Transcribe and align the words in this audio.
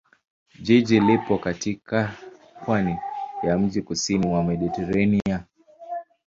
Jiji 0.61 0.99
lipo 0.99 1.37
katika 1.37 2.11
pwani 2.65 2.97
ya 3.43 3.57
mjini 3.57 3.85
kusini 3.85 4.27
mwa 4.27 4.43
Mediteranea. 4.43 5.45